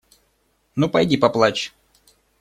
Ну 0.75 0.89
пойди, 0.89 1.15
поплачь! 1.15 1.75